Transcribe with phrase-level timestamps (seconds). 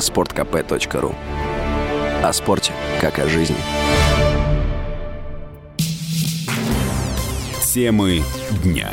[0.00, 1.14] sportkp.ru
[2.22, 3.56] О спорте, как о жизни.
[7.72, 8.22] Темы
[8.64, 8.90] дня.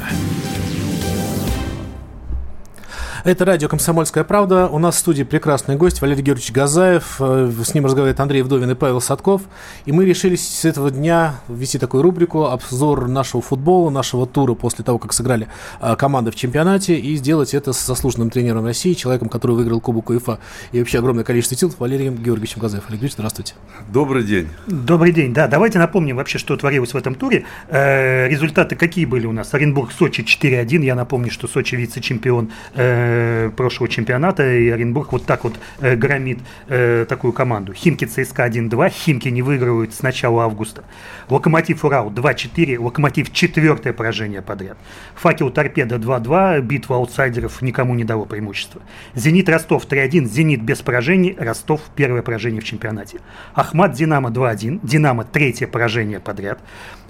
[3.27, 4.69] Это радио «Комсомольская правда».
[4.69, 7.17] У нас в студии прекрасный гость Валерий Георгиевич Газаев.
[7.19, 9.42] Э, с ним разговаривает Андрей Вдовин и Павел Садков.
[9.83, 14.85] И мы решили с этого дня ввести такую рубрику «Обзор нашего футбола, нашего тура после
[14.85, 15.49] того, как сыграли
[15.81, 16.98] э, команды в чемпионате».
[16.98, 20.39] И сделать это с заслуженным тренером России, человеком, который выиграл Кубок УЕФА
[20.71, 22.85] и вообще огромное количество титулов, Валерием Георгиевичем Газаев.
[22.85, 23.55] Валерий Георгиевич, здравствуйте.
[23.89, 24.47] Добрый день.
[24.67, 25.33] Добрый день.
[25.33, 27.44] Да, давайте напомним вообще, что творилось в этом туре.
[27.67, 29.53] Э, результаты какие были у нас?
[29.53, 30.85] Оренбург, Сочи 4-1.
[30.85, 33.16] Я напомню, что Сочи вице-чемпион э,
[33.55, 37.73] прошлого чемпионата, и Оренбург вот так вот э, громит э, такую команду.
[37.73, 40.84] Химки ЦСКА 1-2, Химки не выигрывают с начала августа.
[41.30, 44.77] Локомотив Урал 2-4, Локомотив четвертое поражение подряд.
[45.16, 48.81] Факел Торпеда 2-2, битва аутсайдеров никому не дало преимущества.
[49.16, 53.20] Зенит Ростов 3-1, Зенит без поражений, Ростов первое поражение в чемпионате.
[53.53, 56.59] Ахмат Динамо 2-1, Динамо третье поражение подряд.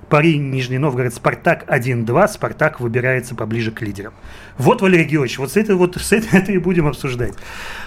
[0.09, 2.27] Пари, Нижний Новгород, Спартак 1-2.
[2.29, 4.13] Спартак выбирается поближе к лидерам.
[4.57, 7.33] Вот, Валерий Георгиевич, вот с этой вот с этой, это и будем обсуждать.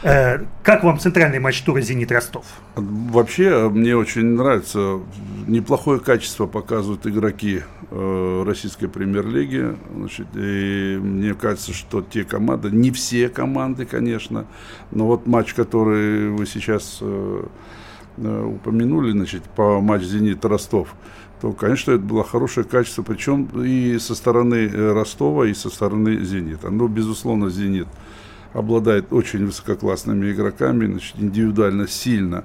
[0.03, 2.45] Э, как вам центральный матч тура «Зенит-Ростов»?
[2.75, 5.01] Вообще, мне очень нравится.
[5.47, 9.77] Неплохое качество показывают игроки э, российской премьер-лиги.
[9.95, 14.47] Значит, и мне кажется, что те команды, не все команды, конечно,
[14.91, 17.47] но вот матч, который вы сейчас э, э
[18.17, 20.95] упомянули, значит, по матч «Зенит-Ростов»,
[21.41, 26.23] то, конечно, это было хорошее качество, причем и со стороны э, Ростова, и со стороны
[26.23, 26.69] Зенита.
[26.71, 27.89] Но, безусловно, Зенит
[28.53, 32.45] обладает очень высококлассными игроками, значит, индивидуально сильно,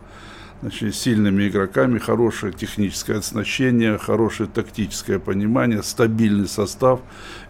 [0.62, 7.02] значит, сильными игроками, хорошее техническое оснащение, хорошее тактическое понимание, стабильный состав.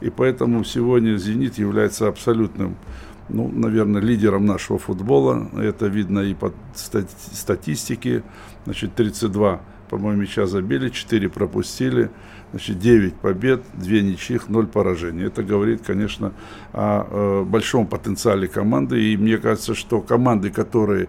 [0.01, 2.75] И поэтому сегодня «Зенит» является абсолютным
[3.29, 5.49] ну, наверное, лидером нашего футбола.
[5.57, 8.23] Это видно и по статистике.
[8.65, 12.09] Значит, 32 по-моему, мяча забили, 4 пропустили,
[12.51, 15.25] значит, 9 побед, 2 ничьих, 0 поражений.
[15.25, 16.33] Это говорит, конечно,
[16.73, 21.07] о, о большом потенциале команды, и мне кажется, что команды, которые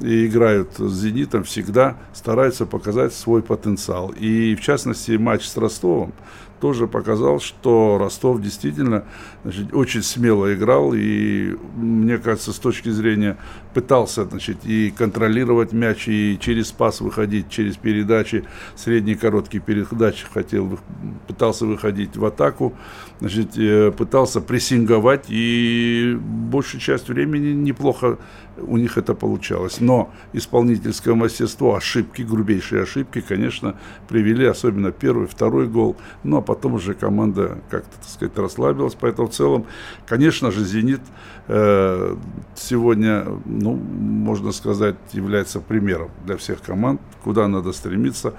[0.00, 4.12] играют с «Зенитом», всегда стараются показать свой потенциал.
[4.18, 6.12] И, в частности, матч с Ростовом
[6.60, 9.04] тоже показал, что Ростов действительно
[9.44, 13.36] значит, очень смело играл и, мне кажется, с точки зрения
[13.74, 18.44] пытался значит, и контролировать мяч, и через пас выходить, через передачи,
[18.76, 20.78] средние короткие передачи хотел,
[21.26, 22.74] пытался выходить в атаку,
[23.20, 28.18] значит, э, пытался прессинговать, и большую часть времени неплохо
[28.62, 29.80] у них это получалось.
[29.80, 33.76] Но исполнительское мастерство, ошибки, грубейшие ошибки, конечно,
[34.08, 35.96] привели, особенно первый, второй гол.
[36.24, 38.96] Ну, а потом уже команда как-то, так сказать, расслабилась.
[38.98, 39.66] Поэтому в целом,
[40.06, 41.00] конечно же, «Зенит»
[41.46, 42.16] э,
[42.54, 48.34] сегодня, ну, можно сказать, является примером для всех команд, куда надо стремиться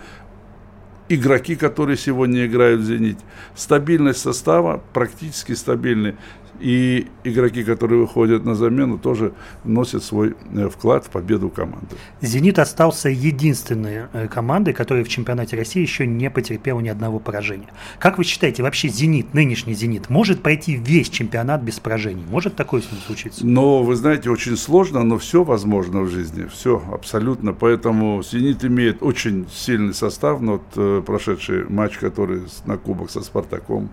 [1.09, 3.19] игроки, которые сегодня играют в «Зените».
[3.55, 6.15] Стабильность состава, практически стабильный
[6.59, 9.33] и игроки, которые выходят на замену, тоже
[9.63, 11.95] вносят свой э, вклад в победу команды.
[12.21, 17.69] «Зенит» остался единственной э, командой, которая в чемпионате России еще не потерпела ни одного поражения.
[17.99, 22.23] Как вы считаете, вообще «Зенит», нынешний «Зенит», может пройти весь чемпионат без поражений?
[22.29, 23.45] Может такое с ним случиться?
[23.45, 26.45] Но, вы знаете, очень сложно, но все возможно в жизни.
[26.45, 27.53] Все абсолютно.
[27.53, 30.41] Поэтому «Зенит» имеет очень сильный состав.
[30.41, 33.89] Но вот э, прошедший матч, который на кубок со «Спартаком»,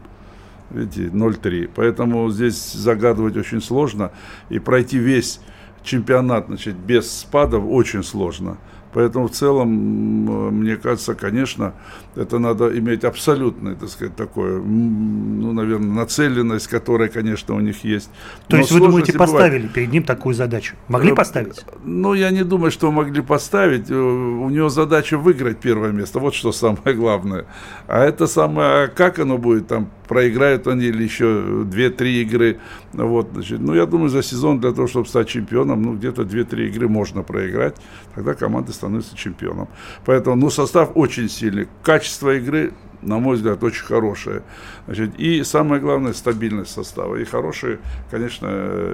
[0.70, 1.70] видите, 0-3.
[1.74, 4.12] Поэтому здесь загадывать очень сложно.
[4.48, 5.40] И пройти весь
[5.82, 8.58] чемпионат значит, без спадов очень сложно.
[8.96, 11.74] Поэтому в целом, мне кажется, конечно,
[12.14, 18.08] это надо иметь абсолютное, так сказать, такое, ну, наверное, нацеленность, которая, конечно, у них есть.
[18.48, 19.74] То Но есть вы думаете, поставили бывает.
[19.74, 20.76] перед ним такую задачу?
[20.88, 21.62] Могли э, поставить?
[21.84, 23.90] Ну, я не думаю, что могли поставить.
[23.90, 26.18] Э, у него задача выиграть первое место.
[26.18, 27.44] Вот что самое главное.
[27.88, 32.58] А это самое, а как оно будет там, проиграют они или еще 2-3 игры.
[32.92, 36.68] Вот, значит, ну, я думаю, за сезон для того, чтобы стать чемпионом, ну, где-то 2-3
[36.68, 37.76] игры можно проиграть.
[38.14, 39.68] Тогда команда становится чемпионом.
[40.04, 41.68] Поэтому, ну, состав очень сильный.
[41.82, 42.72] Качество игры
[43.06, 44.42] на мой взгляд, очень хорошая.
[44.86, 47.16] Значит, и самое главное, стабильность состава.
[47.16, 47.78] И хорошие,
[48.10, 48.46] конечно,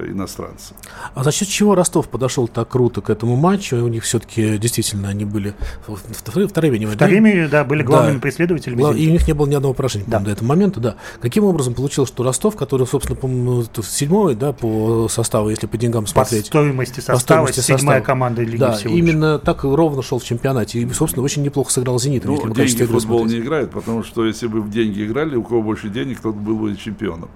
[0.07, 0.75] иностранцы.
[1.15, 3.77] А за счет чего Ростов подошел так круто к этому матчу?
[3.77, 5.55] У них все-таки действительно они были
[5.87, 6.47] вторыми,
[6.87, 8.21] вторыми, да, были главными да.
[8.21, 8.81] преследователями.
[8.81, 8.97] Глав...
[8.97, 10.21] И у них не было ни одного поражения да.
[10.21, 10.97] до этого момента, да.
[11.21, 16.07] Каким образом получилось, что Ростов, который, собственно, по седьмой, да, по составу, если по деньгам
[16.07, 16.45] смотреть.
[16.45, 18.01] По стоимости состава, по стоимости седьмая состава.
[18.01, 20.81] команда Лиги да, всего именно так ровно шел в чемпионате.
[20.81, 22.25] И, собственно, очень неплохо сыграл «Зенит».
[22.25, 23.39] Ну, деньги в футбол смотреть.
[23.39, 26.57] не играют, потому что если бы в деньги играли, у кого больше денег, тот был
[26.57, 27.29] бы чемпионом.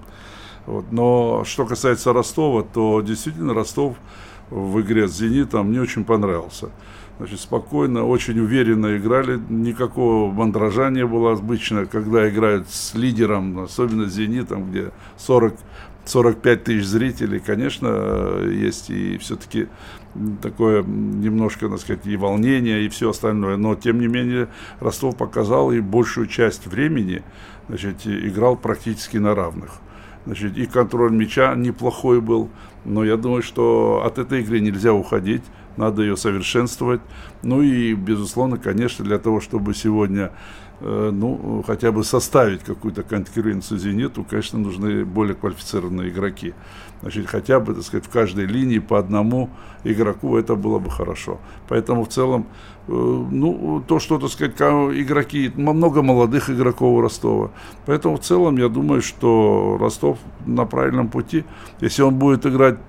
[0.65, 0.91] Вот.
[0.91, 3.95] Но что касается Ростова, то действительно Ростов
[4.49, 6.69] в игре с «Зенитом» мне очень понравился.
[7.17, 14.07] Значит, спокойно, очень уверенно играли, никакого мандража не было обычно, когда играют с лидером, особенно
[14.07, 15.55] с «Зенитом», где 40
[16.07, 19.67] 45 тысяч зрителей, конечно, есть и все-таки
[20.41, 23.57] такое немножко, так сказать, и волнение, и все остальное.
[23.57, 24.47] Но, тем не менее,
[24.79, 27.23] Ростов показал и большую часть времени,
[27.67, 29.71] значит, играл практически на равных.
[30.25, 32.49] Значит, и контроль мяча неплохой был,
[32.83, 35.43] но я думаю, что от этой игры нельзя уходить,
[35.77, 37.01] надо ее совершенствовать.
[37.43, 40.31] Ну и, безусловно, конечно, для того, чтобы сегодня
[40.79, 46.53] ну, хотя бы составить какую-то конкуренцию «Зениту», конечно, нужны более квалифицированные игроки.
[47.01, 49.49] Значит, хотя бы, так сказать, в каждой линии по одному
[49.83, 51.39] игроку это было бы хорошо.
[51.67, 52.47] Поэтому в целом,
[52.87, 57.51] э, ну, то, что, так сказать, игроки, много молодых игроков у Ростова.
[57.85, 61.43] Поэтому в целом я думаю, что Ростов на правильном пути.
[61.81, 62.79] Если он будет играть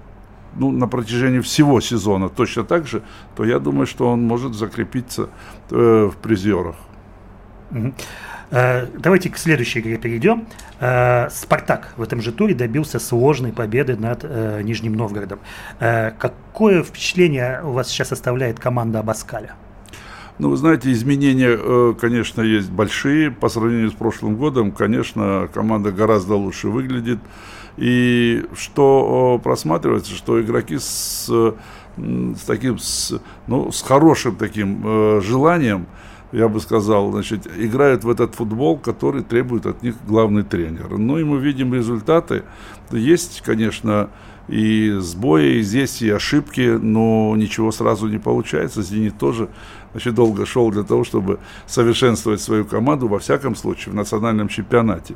[0.57, 3.03] ну, на протяжении всего сезона точно так же,
[3.37, 5.29] то я думаю, что он может закрепиться
[5.71, 6.77] э, в призерах.
[8.51, 10.47] Э, давайте к следующей игре перейдем.
[10.81, 15.41] Э, Спартак в этом же туре добился сложной победы над э, Нижним Новгородом.
[15.79, 19.55] Какое впечатление у вас сейчас оставляет команда Абаскаля?
[20.39, 23.33] Ну, вы знаете, изменения, конечно, есть большие.
[23.33, 27.19] По сравнению с прошлым годом, конечно, команда гораздо лучше выглядит.
[27.77, 31.29] И что просматривается, что игроки с,
[31.97, 35.87] с таким, с, ну, с хорошим таким желанием,
[36.33, 40.99] я бы сказал, значит, играют в этот футбол, который требует от них главный тренер.
[40.99, 42.43] Ну и мы видим результаты.
[42.91, 44.11] Есть, конечно,
[44.49, 48.83] и сбои, и здесь и ошибки, но ничего сразу не получается.
[48.83, 49.49] «Зенит» тоже
[49.93, 55.15] значит, долго шел для того, чтобы совершенствовать свою команду, во всяком случае, в национальном чемпионате.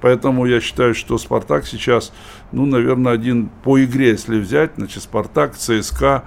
[0.00, 2.12] Поэтому я считаю, что «Спартак» сейчас,
[2.50, 6.24] ну, наверное, один по игре, если взять, значит, «Спартак», «ЦСКА»,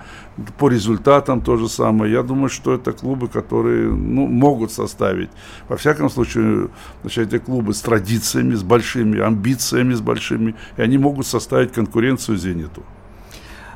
[0.57, 2.11] по результатам то же самое.
[2.11, 5.29] Я думаю, что это клубы, которые ну, могут составить.
[5.69, 6.69] Во всяком случае,
[7.01, 12.37] значит, эти клубы с традициями, с большими амбициями, с большими, и они могут составить конкуренцию
[12.37, 12.83] «Зениту».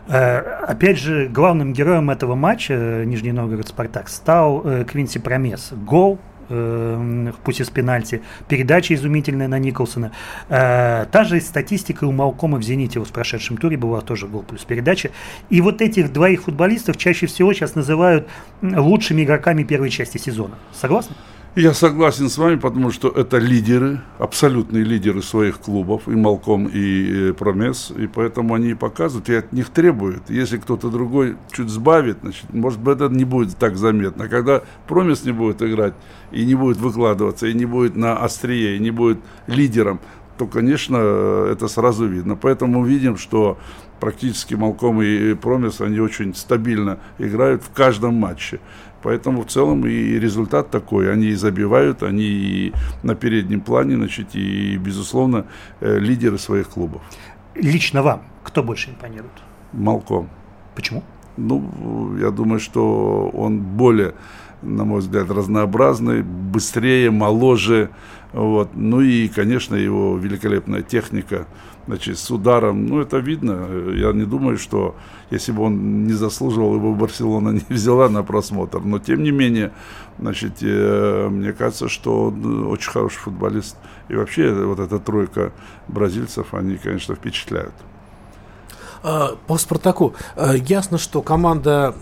[0.10, 5.72] Э, опять же, главным героем этого матча э, Нижний Новгород-Спартак стал э, Квинси Промес.
[5.72, 6.20] Гол
[7.44, 10.14] пусть из пенальти, передача изумительная на Николсона.
[10.48, 15.12] та же статистика у Малкома в «Зените» в прошедшем туре была тоже гол плюс передача.
[15.52, 18.28] И вот этих двоих футболистов чаще всего сейчас называют
[18.64, 20.56] лучшими игроками первой части сезона.
[20.74, 21.16] Согласны?
[21.56, 27.31] Я согласен с вами, потому что это лидеры, абсолютные лидеры своих клубов, и Малком, и
[27.31, 30.30] Промес, и поэтому они и показывают, и от них требуют.
[30.30, 34.30] Если кто-то другой чуть сбавит, значит, может быть, это не будет так заметно.
[34.30, 35.96] Когда Промес не будет играть,
[36.31, 39.18] и не будет выкладываться, и не будет на острие, и не будет
[39.48, 40.00] лидером,
[40.38, 40.98] то, конечно,
[41.52, 42.36] это сразу видно.
[42.36, 43.57] Поэтому видим, что
[44.00, 48.60] практически Малком и Промес, они очень стабильно играют в каждом матче.
[49.01, 51.12] Поэтому в целом и результат такой.
[51.12, 52.74] Они и забивают, они и
[53.04, 55.46] на переднем плане, значит, и, безусловно,
[55.80, 57.01] э, лидеры своих клубов.
[57.56, 59.31] Лично вам кто больше импонирует?
[59.74, 60.28] Малком.
[60.75, 61.04] Почему?
[61.38, 64.16] Ну, я думаю, что он более,
[64.63, 67.90] на мой взгляд, разнообразный, быстрее, моложе.
[68.34, 68.70] Вот.
[68.76, 71.48] Ну и, конечно, его великолепная техника–
[71.90, 73.68] значит, с ударом, ну, это видно.
[73.96, 74.96] Я не думаю, что
[75.31, 78.80] если бы он не заслуживал, его Барселона не взяла на просмотр.
[78.80, 79.71] Но, тем не менее,
[80.19, 83.76] значит, э, мне кажется, что он очень хороший футболист.
[84.07, 85.52] И вообще, вот эта тройка
[85.88, 87.74] бразильцев, они, конечно, впечатляют.
[89.04, 90.14] А, по Спартаку.
[90.36, 91.96] А, ясно, что команда,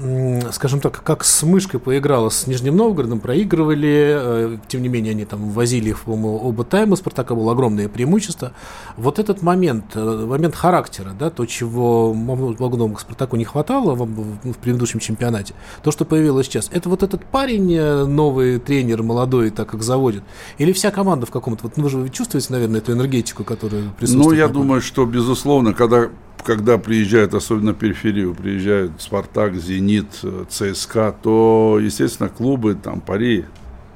[0.52, 4.16] скажем так, как с мышкой поиграла с Нижним Новгородом, проигрывали.
[4.18, 6.96] А, тем не менее, они там возили их, по-моему, оба тайма.
[6.96, 8.54] Спартака было огромное преимущество.
[8.96, 14.58] Вот этот момент, момент характера, да, то, чего многому к Спартаку не хватало в, в
[14.58, 19.70] предыдущем чемпионате, то, что появилось сейчас, это вот этот парень, э, новый тренер, молодой, так
[19.70, 20.24] как заводит,
[20.58, 24.28] или вся команда в каком-то, вот ну, вы же чувствуете, наверное, эту энергетику, которая присутствует?
[24.28, 26.10] Ну, я думаю, что, безусловно, когда
[26.44, 30.08] когда приезжают, особенно периферию, приезжают Спартак, Зенит,
[30.50, 33.46] ЦСКА, то, естественно, клубы, там, Пари,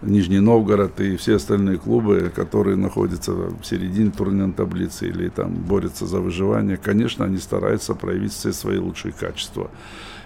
[0.02, 6.08] Нижний Новгород и все остальные клубы, которые находятся в середине турнирной таблицы или там борются
[6.08, 9.70] за выживание, конечно, они стараются проявить все свои лучшие качества.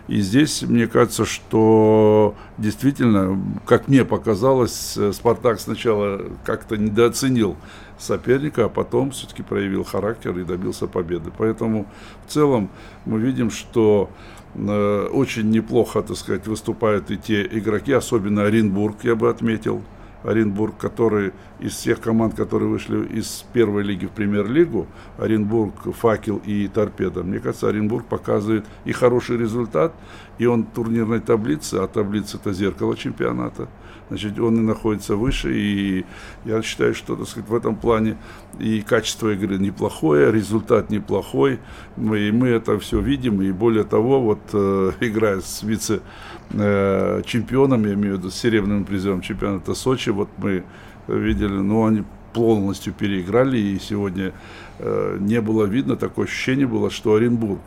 [0.08, 7.58] И здесь, мне кажется, что действительно, как мне показалось, Спартак сначала как-то недооценил
[7.98, 11.32] соперника, а потом все-таки проявил характер и добился победы.
[11.36, 11.88] Поэтому
[12.28, 12.70] в целом
[13.06, 14.10] мы видим, что
[14.58, 19.82] очень неплохо, так сказать, выступают и те игроки, особенно Оренбург, я бы отметил.
[20.24, 24.88] Оренбург, который из всех команд, которые вышли из первой лиги в премьер-лигу,
[25.20, 29.94] Оренбург, Факел и Торпеда, мне кажется, Оренбург показывает и хороший результат,
[30.40, 33.68] и он турнирной таблице, а таблица это зеркало чемпионата
[34.10, 36.06] значит, он и находится выше, и
[36.46, 38.18] я считаю, что, так сказать, в этом плане
[38.60, 41.60] и качество игры неплохое, результат неплохой,
[41.96, 47.94] мы, и мы это все видим, и более того, вот э, играя с вице-чемпионом, я
[47.94, 50.64] имею в виду с серебряным призером чемпионата Сочи, вот мы
[51.08, 54.34] видели, ну, они полностью переиграли, и сегодня
[54.80, 57.62] э, не было видно, такое ощущение было, что Оренбург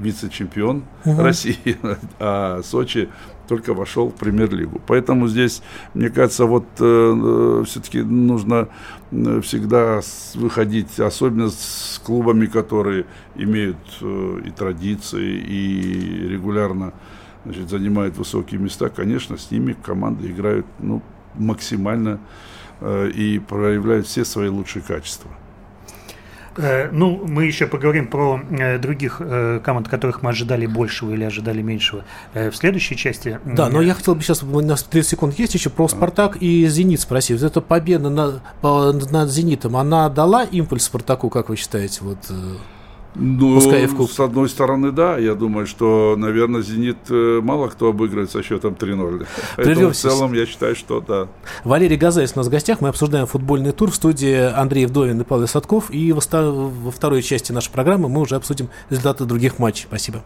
[0.00, 1.22] вице-чемпион угу.
[1.22, 1.76] России,
[2.18, 3.08] а Сочи
[3.50, 4.80] только вошел в премьер-лигу.
[4.86, 5.60] Поэтому здесь,
[5.94, 8.68] мне кажется, вот э, все-таки нужно
[9.10, 10.00] э, всегда
[10.34, 16.92] выходить, особенно с клубами, которые имеют э, и традиции, и регулярно
[17.44, 18.88] значит, занимают высокие места.
[18.88, 21.02] Конечно, с ними команды играют ну,
[21.34, 22.20] максимально
[22.80, 25.30] э, и проявляют все свои лучшие качества.
[26.56, 31.24] Э, ну, мы еще поговорим про э, других э, команд, которых мы ожидали большего или
[31.24, 32.04] ожидали меньшего
[32.34, 33.38] в следующей части.
[33.44, 36.66] Да, но я хотел бы сейчас, у нас 30 секунд есть еще, про «Спартак» и
[36.66, 37.40] «Зенит» спросить.
[37.40, 42.00] Вот эта победа над, над «Зенитом», она дала импульс «Спартаку», как вы считаете?
[42.02, 42.18] Вот,
[43.14, 45.18] ну, Пускай в с одной стороны, да.
[45.18, 49.26] Я думаю, что, наверное, «Зенит» э, мало кто обыгрывает со счетом 3-0.
[49.56, 51.28] Поэтому в целом я считаю, что да.
[51.64, 52.80] Валерий Газаев у нас в гостях.
[52.80, 55.90] Мы обсуждаем футбольный тур в студии Андрей Вдовин и Павел Садков.
[55.90, 59.86] И во второй части нашей программы мы уже обсудим результаты других матчей.
[59.88, 60.22] Спасибо.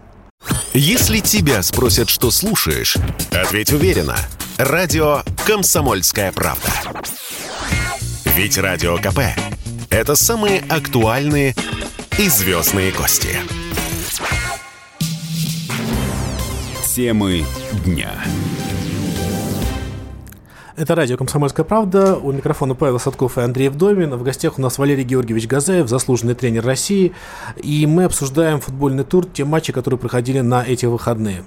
[0.74, 2.96] Если тебя спросят, что слушаешь,
[3.32, 4.16] ответь уверенно.
[4.58, 6.68] Радио «Комсомольская правда».
[8.36, 9.20] Ведь Радио КП–
[9.90, 11.54] это самые актуальные
[12.16, 13.36] и звездные гости.
[16.94, 17.42] Темы
[17.84, 18.12] дня.
[20.76, 22.16] Это радио «Комсомольская правда».
[22.16, 24.14] У микрофона Павел Садков и Андрей Вдовин.
[24.14, 27.12] В гостях у нас Валерий Георгиевич Газаев, заслуженный тренер России.
[27.56, 31.42] И мы обсуждаем футбольный тур, те матчи, которые проходили на эти выходные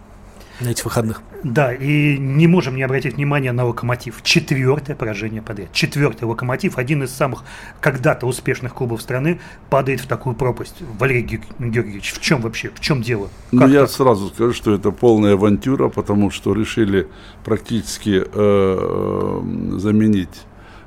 [0.59, 1.21] на этих выходных.
[1.43, 4.21] Да, и не можем не обратить внимание на локомотив.
[4.23, 5.71] Четвертое поражение подряд.
[5.71, 7.43] Четвертый локомотив, один из самых
[7.79, 10.75] когда-то успешных клубов страны, падает в такую пропасть.
[10.99, 13.29] Валерий Георгиевич, в чем вообще, в чем дело?
[13.51, 13.91] Ну, как ну, я так?
[13.91, 17.07] сразу скажу, что это полная авантюра, потому что решили
[17.43, 20.45] практически э, э заменить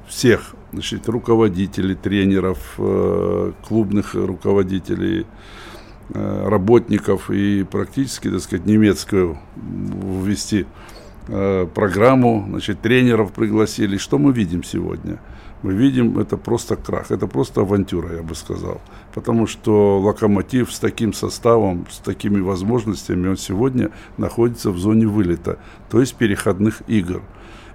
[0.09, 5.27] всех значит, руководителей, тренеров, э, клубных руководителей,
[6.13, 10.67] работников и практически, так сказать, немецкую ввести
[11.29, 13.97] э, программу, значит, тренеров пригласили.
[13.97, 15.21] Что мы видим сегодня?
[15.63, 18.81] Мы видим, это просто крах, это просто авантюра, я бы сказал.
[19.15, 25.59] Потому что локомотив с таким составом, с такими возможностями, он сегодня находится в зоне вылета,
[25.91, 27.23] то есть переходных игр.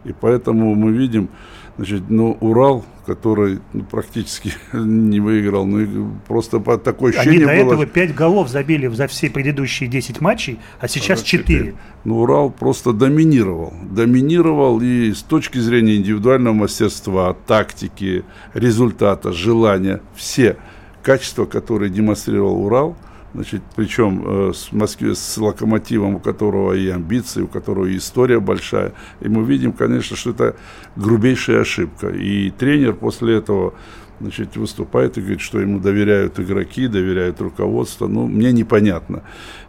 [0.04, 1.30] И поэтому мы видим,
[1.78, 7.64] Значит, ну, Урал, который ну, практически не выиграл, ну, просто по такой ощущение Они до
[7.66, 7.74] было...
[7.74, 11.76] этого 5 голов забили за все предыдущие 10 матчей, а сейчас 4.
[12.06, 13.74] Ну, Урал просто доминировал.
[13.84, 20.58] Доминировал и с точки зрения индивидуального мастерства, тактики, результата, желания, все
[21.04, 22.98] качества, которые демонстрировал Урал–
[23.36, 28.40] Значит, причем э, с Москве, с локомотивом, у которого и амбиции, у которого и история
[28.40, 28.94] большая.
[29.20, 30.56] И мы видим, конечно, что это
[30.96, 32.08] грубейшая ошибка.
[32.08, 33.74] И тренер после этого
[34.22, 38.08] значит, выступает и говорит, что ему доверяют игроки, доверяют руководство.
[38.08, 39.24] Ну, мне непонятно.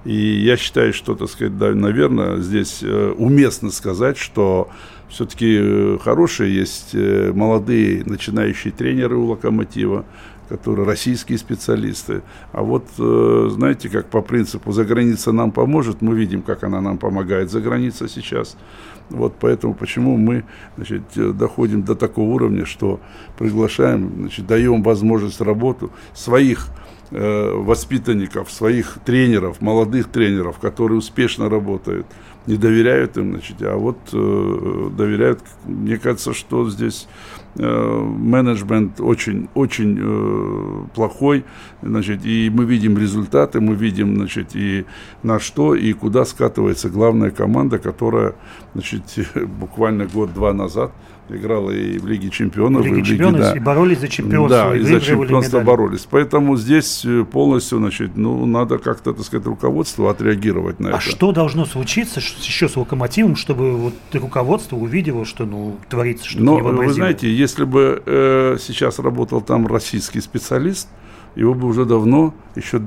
[0.05, 4.71] И я считаю, что, так сказать, да, наверное, здесь э, уместно сказать, что
[5.09, 10.05] все-таки э, хорошие есть э, молодые начинающие тренеры у «Локомотива»,
[10.49, 12.23] которые российские специалисты.
[12.53, 16.81] А вот, э, знаете, как по принципу «за граница нам поможет», мы видим, как она
[16.81, 18.57] нам помогает за границей сейчас.
[19.11, 20.45] Вот поэтому почему мы
[20.77, 23.01] значит, доходим до такого уровня, что
[23.39, 32.07] приглашаем, значит, даем возможность работу своих э, воспитанников, своих тренеров, молодых тренеров, которые успешно работают,
[32.47, 35.41] не доверяют им, значит, а вот э, доверяют.
[35.65, 37.09] Мне кажется, что здесь
[37.59, 41.45] Э, менеджмент очень, очень э, плохой,
[41.81, 44.85] значит, и мы видим результаты, мы видим, значит, и
[45.23, 48.35] на что и куда скатывается главная команда, которая,
[48.75, 49.05] значит,
[49.59, 50.93] буквально год-два назад
[51.29, 53.53] играла и в Лиге Чемпионов, Лиге и в Лиге, да.
[53.53, 54.71] и боролись за чемпионство.
[54.71, 55.65] Да, и, и за чемпионство медали.
[55.65, 56.07] боролись.
[56.11, 60.99] Поэтому здесь э, полностью, значит, ну, надо как-то, так сказать, руководство отреагировать на а это.
[60.99, 66.45] А что должно случиться еще с Локомотивом, чтобы вот руководство увидело, что, ну, творится что-то
[66.45, 70.89] Но, вы знаете, если бы э, сейчас работал там российский специалист,
[71.35, 72.81] его бы уже давно, еще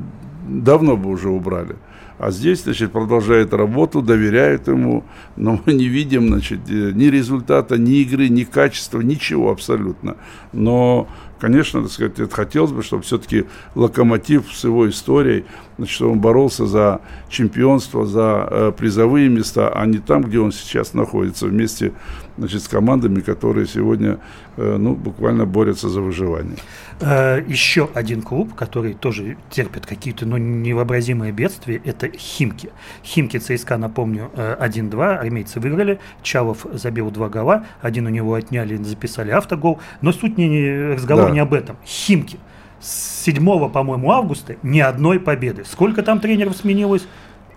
[0.48, 1.76] давно бы уже убрали.
[2.20, 5.06] А здесь, значит, продолжает работу, доверяют ему,
[5.38, 10.18] но мы не видим, значит, ни результата, ни игры, ни качества, ничего абсолютно.
[10.52, 11.08] Но
[11.40, 15.46] конечно, так сказать, это хотелось бы, чтобы все-таки локомотив с его историей,
[15.78, 20.52] значит, чтобы он боролся за чемпионство, за э, призовые места, а не там, где он
[20.52, 21.94] сейчас находится, вместе
[22.40, 24.18] значит, с командами, которые сегодня
[24.58, 26.58] э, ну, буквально борются за выживание.
[27.02, 32.70] Э, еще один клуб, который тоже терпит какие-то ну, невообразимые бедствия, это Химки.
[33.04, 38.78] Химки ЦСКА, напомню, 1-2, э, армейцы выиграли, Чалов забил два гола, один у него отняли,
[38.78, 41.34] записали автогол, но суть не разговор да.
[41.34, 41.78] не об этом.
[41.86, 42.40] Химки.
[42.80, 45.64] С 7, по-моему, августа ни одной победы.
[45.66, 47.06] Сколько там тренеров сменилось?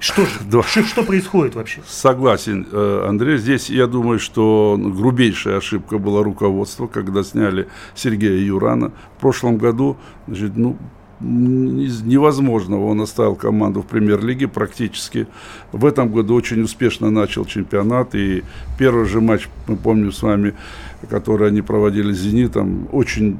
[0.02, 0.32] Что же?
[0.50, 0.64] Да.
[0.64, 1.80] Что, что происходит вообще?
[1.86, 3.38] Согласен, э, Андрей.
[3.38, 8.90] Здесь, я думаю, что грубейшая ошибка была руководство, когда сняли Сергея Юрана.
[9.16, 10.76] В прошлом году, значит, ну,
[11.22, 15.26] из невозможного он оставил команду в премьер-лиге практически.
[15.72, 18.14] В этом году очень успешно начал чемпионат.
[18.14, 18.42] И
[18.78, 20.54] первый же матч, мы помним с вами,
[21.08, 23.38] который они проводили с «Зенитом», очень,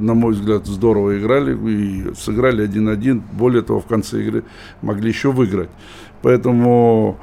[0.00, 3.22] на мой взгляд, здорово играли и сыграли 1-1.
[3.32, 4.44] Более того, в конце игры
[4.82, 5.70] могли еще выиграть.
[6.22, 7.18] Поэтому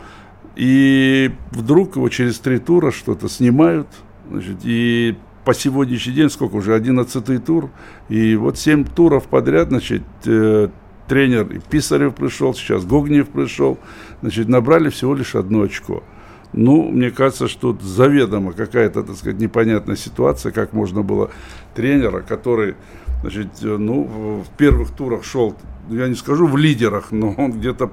[0.55, 3.87] и вдруг его через три тура что-то снимают,
[4.29, 5.15] значит, и
[5.45, 7.69] по сегодняшний день, сколько уже, 11 тур,
[8.09, 10.69] и вот 7 туров подряд, значит, э,
[11.07, 13.77] тренер Писарев пришел, сейчас Гогнев пришел,
[14.21, 16.03] значит, набрали всего лишь одно очко.
[16.51, 21.29] Ну, мне кажется, что заведомо какая-то, так сказать, непонятная ситуация, как можно было
[21.75, 22.75] тренера, который,
[23.21, 25.55] значит, э, ну, в первых турах шел,
[25.89, 27.91] я не скажу в лидерах, но он где-то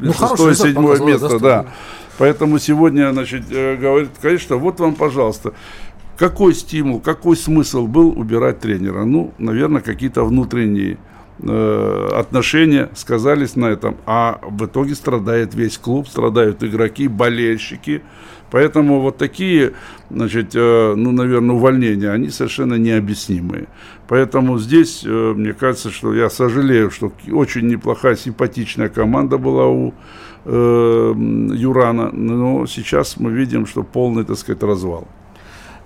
[0.00, 1.66] ну, шестое, седьмое место, да.
[2.18, 5.52] Поэтому сегодня, значит, э, говорит, конечно, вот вам, пожалуйста,
[6.16, 9.04] какой стимул, какой смысл был убирать тренера?
[9.04, 10.96] Ну, наверное, какие-то внутренние
[11.38, 13.96] э, отношения сказались на этом.
[14.06, 18.02] А в итоге страдает весь клуб, страдают игроки, болельщики.
[18.50, 19.74] Поэтому вот такие,
[20.08, 23.66] значит, э, ну, наверное, увольнения, они совершенно необъяснимые.
[24.08, 29.92] Поэтому здесь, э, мне кажется, что я сожалею, что очень неплохая, симпатичная команда была у
[30.48, 35.08] Юрана, но сейчас мы видим, что полный, так сказать, развал.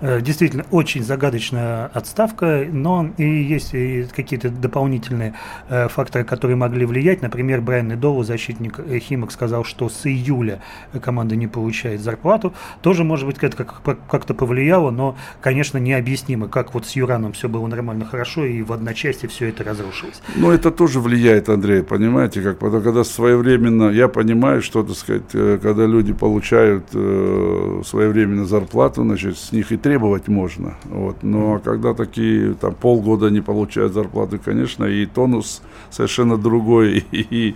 [0.01, 3.71] Э, действительно, очень загадочная отставка, но и есть
[4.13, 5.35] какие-то дополнительные
[5.69, 7.21] э, факторы, которые могли влиять.
[7.21, 10.61] Например, Брайан Эдову, защитник э, Химок, сказал, что с июля
[11.01, 12.53] команда не получает зарплату.
[12.81, 17.67] Тоже, может быть, это как-то повлияло, но, конечно, необъяснимо, как вот с Юраном все было
[17.67, 20.21] нормально хорошо, и в одночасье все это разрушилось.
[20.35, 25.85] Ну, это тоже влияет, Андрей, понимаете, как когда своевременно, я понимаю, что, так сказать, когда
[25.85, 30.75] люди получают своевременно зарплату, значит, с них и требуют требовать можно.
[30.85, 31.17] Вот.
[31.21, 37.55] Но когда такие там, полгода не получают зарплаты, конечно, и тонус совершенно другой, и, и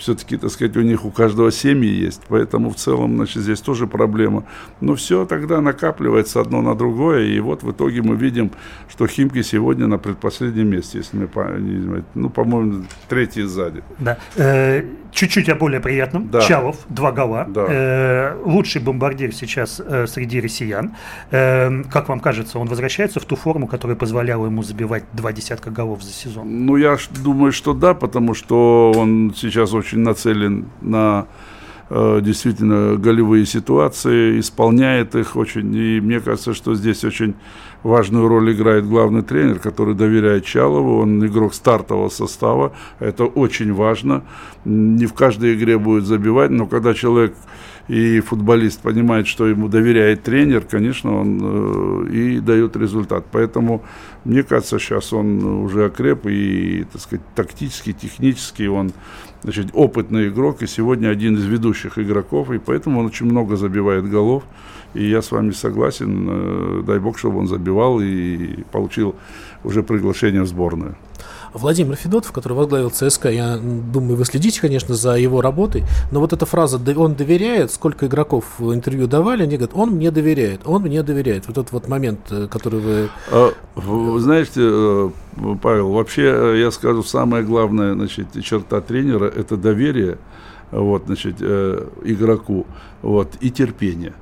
[0.00, 3.86] все-таки, так сказать, у них у каждого семьи есть, поэтому в целом, значит, здесь тоже
[3.86, 4.44] проблема.
[4.80, 8.50] Но все тогда накапливается одно на другое, и вот в итоге мы видим,
[8.88, 13.82] что Химки сегодня на предпоследнем месте, если мы, ну, по-моему, третий сзади.
[13.98, 14.16] Да.
[14.36, 16.30] Э, чуть-чуть о более приятном.
[16.30, 16.40] Да.
[16.40, 17.46] Чалов, два гола.
[17.48, 17.66] Да.
[17.68, 20.94] Э, лучший бомбардир сейчас э, среди россиян.
[21.30, 26.02] Как вам кажется, он возвращается в ту форму, которая позволяла ему забивать два десятка голов
[26.02, 26.66] за сезон?
[26.66, 31.26] Ну, я думаю, что да, потому что он сейчас очень нацелен на
[31.88, 35.74] э, действительно голевые ситуации, исполняет их очень.
[35.74, 37.34] И мне кажется, что здесь очень
[37.82, 44.22] важную роль играет главный тренер, который доверяет Чалову, он игрок стартового состава, это очень важно.
[44.64, 47.34] Не в каждой игре будет забивать, но когда человек
[47.88, 53.26] и футболист понимает, что ему доверяет тренер, конечно, он э, и дает результат.
[53.32, 53.82] Поэтому,
[54.24, 58.92] мне кажется, сейчас он уже окреп и, так сказать, тактически, технически он
[59.42, 64.08] значит, опытный игрок и сегодня один из ведущих игроков, и поэтому он очень много забивает
[64.08, 64.42] голов.
[64.94, 69.14] И я с вами согласен, э, дай бог, чтобы он забивал и получил
[69.62, 70.96] уже приглашение в сборную.
[71.52, 76.32] Владимир Федотов, который возглавил ЦСКА, я думаю, вы следите, конечно, за его работой, но вот
[76.32, 81.02] эта фраза «он доверяет», сколько игроков интервью давали, они говорят, он мне доверяет, он мне
[81.02, 81.46] доверяет.
[81.46, 83.08] Вот этот вот момент, э, который вы...
[83.30, 83.52] А,
[84.18, 85.10] знаете, э,
[85.62, 90.18] Павел, вообще я скажу, самое главное, значит, черта тренера– это доверие,
[90.70, 92.66] вот, значит, э, игроку,
[93.02, 94.14] вот, и терпение.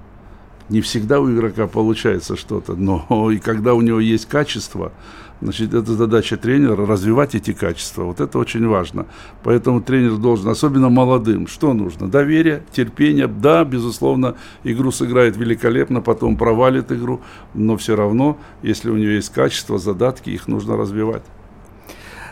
[0.68, 4.92] Не всегда у игрока получается что-то, но и когда у него есть качество,
[5.40, 8.02] Значит, это задача тренера развивать эти качества.
[8.02, 9.06] Вот это очень важно.
[9.44, 12.08] Поэтому тренер должен, особенно молодым, что нужно?
[12.08, 13.28] Доверие, терпение.
[13.28, 17.20] Да, безусловно, игру сыграет великолепно, потом провалит игру,
[17.54, 21.22] но все равно, если у него есть качество, задатки, их нужно развивать.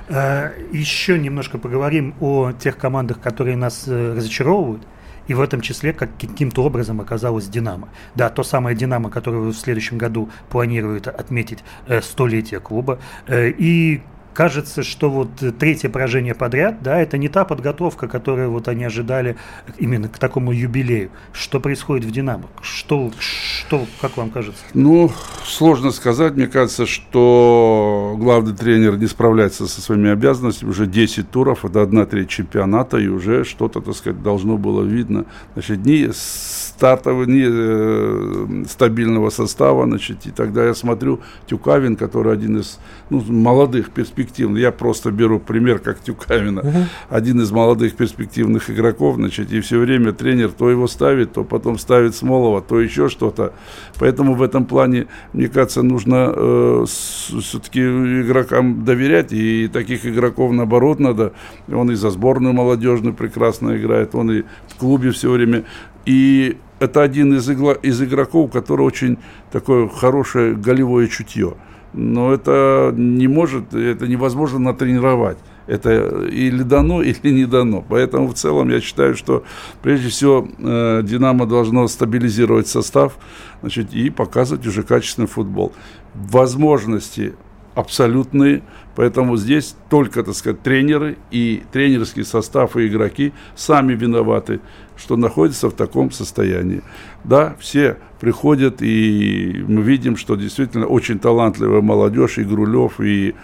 [0.09, 4.83] Э, еще немножко поговорим о тех командах, которые нас э, разочаровывают.
[5.29, 7.89] И в этом числе как каким-то образом оказалась «Динамо».
[8.15, 12.99] Да, то самое «Динамо», которое в следующем году планирует отметить э, столетие клуба.
[13.29, 14.03] И
[14.37, 19.37] кажется, что вот третье поражение подряд, да, это не та подготовка, которую вот они ожидали
[19.79, 21.11] именно к такому юбилею.
[21.33, 22.44] Что происходит в «Динамо»?
[22.61, 24.62] Что, что как вам кажется?
[24.75, 25.11] Ну,
[25.44, 26.35] сложно сказать.
[26.35, 30.68] Мне кажется, что главный тренер не справляется со своими обязанностями.
[30.68, 35.25] Уже 10 туров, это одна треть чемпионата, и уже что-то, так сказать, должно было видно.
[35.55, 42.59] Значит, дни стартового, не, э, стабильного состава, значит, и тогда я смотрю Тюкавин, который один
[42.59, 43.90] из ну, молодых
[44.27, 49.79] перспективных, я просто беру пример как Тюкавина, один из молодых перспективных игроков, значит, и все
[49.79, 53.53] время тренер то его ставит, то потом ставит Смолова, то еще что-то,
[53.99, 61.01] поэтому в этом плане, мне кажется, нужно э, все-таки игрокам доверять, и таких игроков, наоборот,
[61.01, 61.33] надо,
[61.73, 65.65] он и за сборную молодежную прекрасно играет, он и в клубе все время,
[66.05, 69.19] и это один из, игла, из игроков, у которого очень
[69.51, 71.55] такое хорошее голевое чутье.
[71.92, 75.38] Но это не может, это невозможно натренировать.
[75.66, 77.85] Это или дано, или не дано.
[77.88, 79.44] Поэтому в целом я считаю, что
[79.83, 83.16] прежде всего э, Динамо должно стабилизировать состав
[83.61, 85.72] значит, и показывать уже качественный футбол.
[86.14, 87.35] Возможности
[87.77, 88.62] абсолютные,
[88.97, 94.61] поэтому здесь только, так сказать, тренеры и тренерский состав и игроки сами виноваты
[94.97, 96.83] что находится в таком состоянии.
[97.23, 103.35] Да, все приходят, и мы видим, что действительно очень талантливая молодежь, и Грулев, и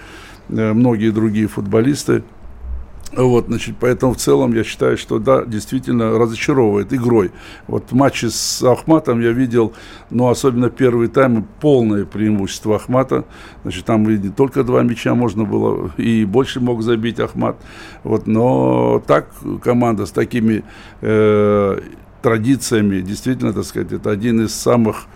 [0.48, 2.24] э, многие другие футболисты–
[3.14, 7.30] вот, значит, поэтому в целом я считаю, что да, действительно разочаровывает игрой.
[7.66, 9.74] Вот в матче с Ахматом я видел,
[10.10, 13.24] ну, особенно первый тайм, полное преимущество Ахмата.
[13.62, 17.56] Значит, там и не только два мяча можно было, и больше мог забить Ахмат.
[18.02, 19.28] Вот, но так
[19.62, 20.64] команда с такими
[21.02, 21.80] э,
[22.22, 25.06] традициями, действительно, так сказать, это один из самых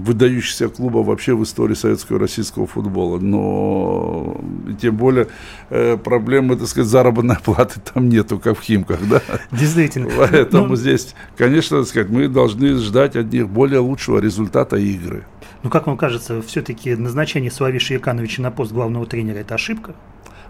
[0.00, 3.18] выдающихся клубов вообще в истории советского и российского футбола.
[3.18, 4.40] Но
[4.80, 5.28] тем более
[5.70, 9.22] э, проблемы, так сказать, заработной платы там нету, как в Химках, да?
[9.50, 10.10] Действительно.
[10.16, 10.66] Поэтому.
[10.68, 15.24] Ну, здесь, конечно, так сказать, мы должны ждать от них более лучшего результата игры.
[15.62, 19.94] Ну, как вам кажется, все-таки назначение Славиша Якановича на пост главного тренера– это ошибка?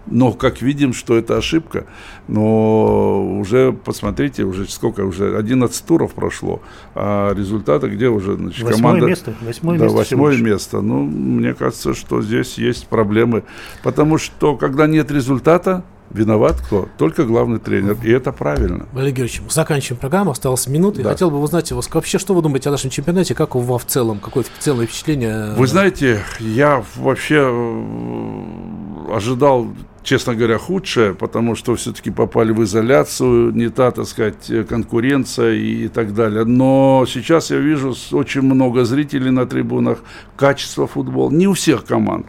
[0.09, 1.85] Но, как видим, что это ошибка.
[2.27, 6.61] Но уже, посмотрите, уже сколько, уже 11 туров прошло,
[6.95, 9.05] а результаты где уже, значит, восьмое команда...
[9.07, 9.97] Место, восьмое да, место.
[9.97, 10.81] восьмое место.
[10.81, 13.43] Ну, мне кажется, что здесь есть проблемы.
[13.83, 16.87] Потому что, когда нет результата, Виноват кто?
[16.97, 17.97] Только главный тренер.
[18.01, 18.87] И это правильно.
[18.93, 21.03] Валерий Георгиевич, мы заканчиваем программу, осталось минуты.
[21.03, 21.09] Да.
[21.09, 23.83] Хотел бы узнать у вас, вообще, что вы думаете о нашем чемпионате, как у вас
[23.83, 25.53] в целом, какое-то целое впечатление?
[25.57, 29.67] Вы знаете, я вообще э, ожидал
[30.07, 35.89] честно говоря, худшее, потому что все-таки попали в изоляцию, не та, так сказать, конкуренция и
[35.89, 36.45] так далее.
[36.45, 39.97] Но сейчас я вижу очень много зрителей на трибунах,
[40.37, 42.25] качество футбола, не у всех команд,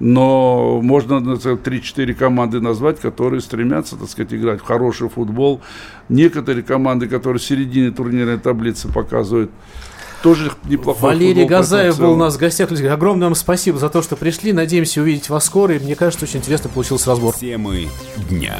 [0.00, 5.60] но можно 3-4 команды назвать, которые стремятся, так сказать, играть в хороший футбол.
[6.08, 9.50] Некоторые команды, которые в середине турнирной таблицы показывают
[10.22, 12.70] тоже неплохой Валерий футбол, Газаев был у нас в гостях.
[12.72, 14.52] Огромное вам спасибо за то, что пришли.
[14.52, 15.76] Надеемся увидеть вас скоро.
[15.76, 17.34] И мне кажется, очень интересно получился разбор.
[17.34, 17.88] Темы
[18.28, 18.56] дня.